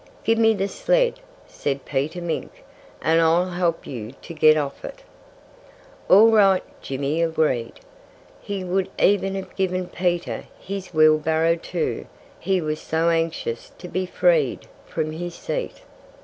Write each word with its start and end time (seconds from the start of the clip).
"Give 0.23 0.39
me 0.39 0.55
the 0.55 0.67
sled," 0.67 1.19
said 1.45 1.85
Peter 1.85 2.21
Mink, 2.23 2.63
"and 3.03 3.21
I'll 3.21 3.51
help 3.51 3.85
you 3.85 4.13
to 4.23 4.33
get 4.33 4.57
off 4.57 4.83
it." 4.83 5.03
"All 6.09 6.29
right," 6.31 6.63
Jimmy 6.81 7.21
agreed. 7.21 7.79
He 8.41 8.63
would 8.63 8.89
even 8.97 9.35
have 9.35 9.55
given 9.55 9.85
Peter 9.87 10.45
his 10.59 10.87
wheelbarrow, 10.91 11.55
too, 11.55 12.07
he 12.39 12.61
was 12.61 12.79
so 12.81 13.11
anxious 13.11 13.73
to 13.77 13.87
be 13.87 14.07
freed 14.07 14.65
from 14.87 15.11
his 15.11 15.35
seat. 15.35 15.81